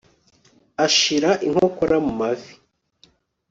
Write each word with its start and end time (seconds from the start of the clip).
Ashira 0.85 1.31
inkokora 1.45 1.95
ku 2.05 2.11
mavi 2.19 2.51